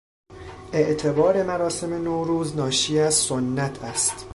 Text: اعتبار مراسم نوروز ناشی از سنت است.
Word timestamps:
اعتبار 0.73 1.43
مراسم 1.43 1.93
نوروز 1.93 2.55
ناشی 2.55 2.99
از 2.99 3.13
سنت 3.13 3.83
است. 3.83 4.25